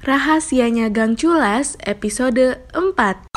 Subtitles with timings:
[0.00, 3.28] Rahasianya Gang Culas episode 4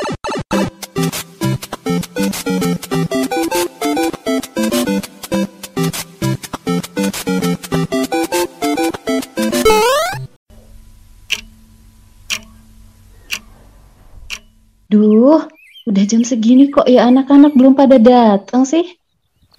[14.88, 15.44] Duh,
[15.84, 18.88] udah jam segini kok ya anak-anak belum pada datang sih?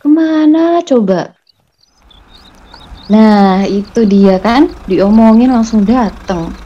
[0.01, 1.37] Ke mana coba?
[3.13, 6.64] Nah, itu dia kan, diomongin langsung datang.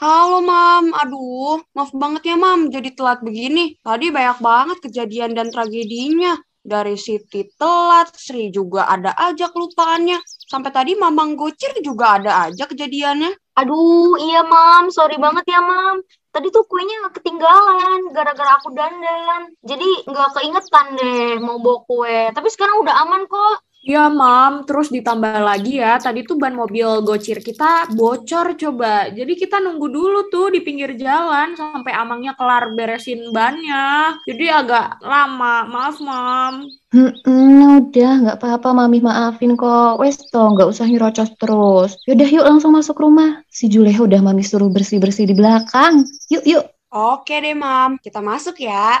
[0.00, 3.76] Halo Mam, aduh maaf banget ya Mam jadi telat begini.
[3.84, 6.40] Tadi banyak banget kejadian dan tragedinya.
[6.64, 10.16] Dari Siti telat, Sri juga ada aja kelupaannya.
[10.24, 13.52] Sampai tadi Mamang Gocir juga ada aja kejadiannya.
[13.60, 16.00] Aduh, iya mam, sorry banget ya mam.
[16.32, 19.52] Tadi tuh kuenya ketinggalan gara-gara aku dandan.
[19.60, 22.32] Jadi nggak keingetan deh mau bawa kue.
[22.32, 23.68] Tapi sekarang udah aman kok.
[23.80, 29.08] Ya Mam, terus ditambah lagi ya, tadi tuh ban mobil gocir kita bocor coba.
[29.08, 34.20] Jadi kita nunggu dulu tuh di pinggir jalan sampai amangnya kelar beresin bannya.
[34.28, 36.54] Jadi agak lama, maaf Mam.
[36.92, 39.96] Hmm, udah nggak apa-apa mami maafin kok.
[39.96, 41.96] Wes toh nggak usah nyerocos terus.
[42.04, 43.40] Yaudah yuk langsung masuk rumah.
[43.48, 46.04] Si Juleha udah mami suruh bersih-bersih di belakang.
[46.28, 46.64] Yuk yuk.
[46.92, 49.00] Oke deh Mam, kita masuk ya.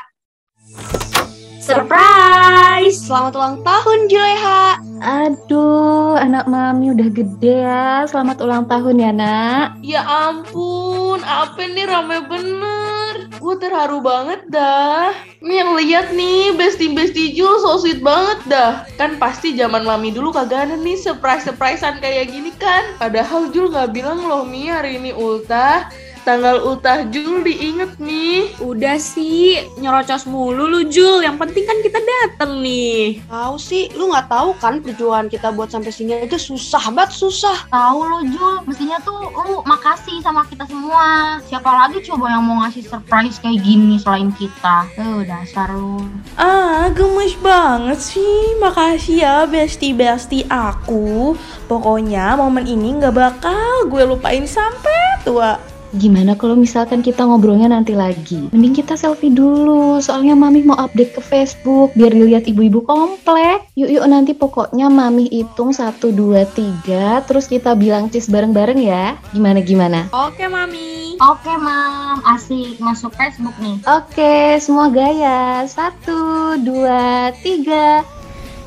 [1.60, 3.04] Surprise!
[3.04, 4.80] Selamat ulang tahun Juleha.
[5.04, 8.08] Aduh, anak mami udah gede ya.
[8.08, 9.76] Selamat ulang tahun ya nak.
[9.84, 13.28] Ya ampun, apa nih rame bener.
[13.36, 15.12] Gue terharu banget dah.
[15.44, 18.88] Nih lihat nih, bestie-bestie Jul so sweet banget dah.
[18.96, 22.96] Kan pasti zaman mami dulu kagak ada nih surprise-surprisean kayak gini kan.
[22.96, 25.92] Padahal Jul nggak bilang loh Mi hari ini ultah.
[26.30, 28.54] Tanggal ultah Jul diinget nih.
[28.62, 31.26] Udah sih, nyerocos mulu lu Jul.
[31.26, 33.18] Yang penting kan kita dateng nih.
[33.26, 37.66] Tahu sih, lu nggak tahu kan perjuangan kita buat sampai sini aja susah banget susah.
[37.66, 41.42] Tahu lo Jul, mestinya tuh lu makasih sama kita semua.
[41.50, 44.86] Siapa lagi coba yang mau ngasih surprise kayak gini selain kita?
[44.94, 46.06] Tuh dasar lu.
[46.38, 48.54] Ah, gemes banget sih.
[48.62, 51.34] Makasih ya bestie-bestie aku.
[51.66, 55.79] Pokoknya momen ini nggak bakal gue lupain sampai tua.
[55.90, 58.46] Gimana kalau misalkan kita ngobrolnya nanti lagi?
[58.54, 63.66] Mending kita selfie dulu, soalnya mami mau update ke Facebook biar dilihat ibu-ibu komplek.
[63.74, 66.46] Yuk yuk nanti pokoknya mami hitung 1, 2,
[66.86, 69.18] 3, terus kita bilang cheese bareng-bareng ya.
[69.34, 70.06] Gimana gimana?
[70.14, 71.18] Oke Mami.
[71.20, 73.76] Oke mam, asik masuk Facebook nih.
[73.84, 75.68] Oke, semua gaya.
[75.68, 78.06] 1, 2, 3.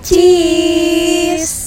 [0.06, 1.62] Cheese.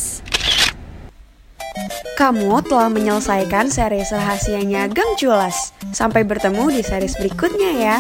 [2.16, 5.77] Kamu telah menyelesaikan series rahasianya Gang Culas.
[5.93, 7.97] Sampai bertemu di series berikutnya ya.